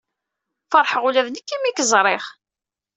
Feṛḥeɣ 0.71 1.03
ula 1.07 1.25
d 1.25 1.27
nekk 1.31 1.49
imi 1.55 1.71
k-ẓṛiɣ. 1.71 2.23